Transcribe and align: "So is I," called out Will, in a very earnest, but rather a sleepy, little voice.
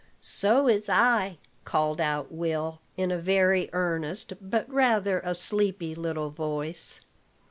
"So 0.19 0.67
is 0.67 0.89
I," 0.89 1.37
called 1.63 2.01
out 2.01 2.31
Will, 2.31 2.81
in 2.97 3.11
a 3.11 3.19
very 3.19 3.69
earnest, 3.71 4.33
but 4.41 4.67
rather 4.67 5.19
a 5.19 5.35
sleepy, 5.35 5.93
little 5.93 6.31
voice. 6.31 7.01